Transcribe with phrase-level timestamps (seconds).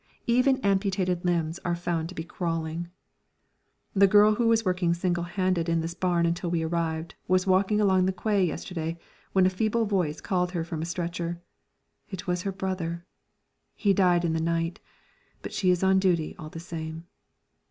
[0.25, 2.87] Even amputated limbs are found to be crawling.
[3.93, 7.79] The girl who was working single handed in this barn until we arrived was walking
[7.79, 8.97] along the quay yesterday
[9.33, 11.39] when a feeble voice called her from a stretcher.
[12.09, 13.05] It was her brother.
[13.75, 14.79] He died in the night,
[15.43, 17.05] but she is on duty all the same.